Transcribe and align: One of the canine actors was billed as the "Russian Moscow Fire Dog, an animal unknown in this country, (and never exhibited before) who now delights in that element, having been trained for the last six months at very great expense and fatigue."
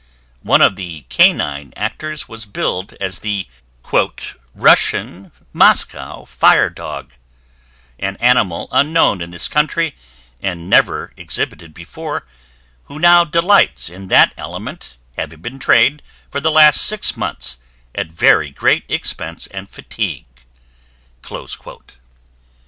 One 0.41 0.63
of 0.63 0.77
the 0.77 1.01
canine 1.09 1.73
actors 1.77 2.27
was 2.27 2.47
billed 2.47 2.93
as 2.99 3.19
the 3.19 3.45
"Russian 4.55 5.31
Moscow 5.53 6.25
Fire 6.25 6.71
Dog, 6.71 7.13
an 7.99 8.17
animal 8.17 8.67
unknown 8.71 9.21
in 9.21 9.29
this 9.29 9.47
country, 9.47 9.95
(and 10.41 10.67
never 10.67 11.13
exhibited 11.17 11.75
before) 11.75 12.25
who 12.85 12.97
now 12.97 13.23
delights 13.23 13.89
in 13.91 14.07
that 14.07 14.33
element, 14.37 14.97
having 15.17 15.39
been 15.41 15.59
trained 15.59 16.01
for 16.31 16.41
the 16.41 16.49
last 16.49 16.81
six 16.81 17.15
months 17.15 17.59
at 17.93 18.11
very 18.11 18.49
great 18.49 18.85
expense 18.89 19.45
and 19.45 19.69
fatigue." 19.69 20.25